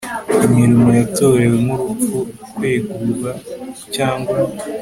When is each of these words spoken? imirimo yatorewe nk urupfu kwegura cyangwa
imirimo 0.45 0.89
yatorewe 0.99 1.55
nk 1.63 1.69
urupfu 1.75 2.17
kwegura 2.53 3.31
cyangwa 3.95 4.35